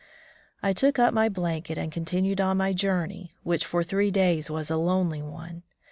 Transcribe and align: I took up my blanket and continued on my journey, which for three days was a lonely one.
I 0.63 0.73
took 0.73 0.97
up 0.97 1.13
my 1.13 1.29
blanket 1.29 1.77
and 1.77 1.91
continued 1.91 2.41
on 2.41 2.57
my 2.57 2.73
journey, 2.73 3.33
which 3.43 3.63
for 3.67 3.83
three 3.83 4.09
days 4.09 4.49
was 4.49 4.71
a 4.71 4.77
lonely 4.77 5.21
one. 5.21 5.61